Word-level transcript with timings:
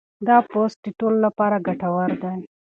دا 0.27 0.37
پوسټ 0.51 0.77
د 0.83 0.87
ټولو 0.99 1.17
لپاره 1.25 1.55
ګټور 1.67 2.09
دی. 2.23 2.37